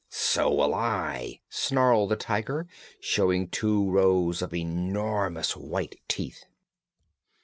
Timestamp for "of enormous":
4.41-5.55